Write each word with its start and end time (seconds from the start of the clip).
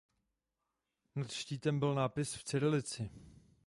Nad 1.15 1.31
štítem 1.31 1.79
byl 1.79 1.95
nápis 1.95 2.35
v 2.35 2.43
cyrilici. 2.43 3.09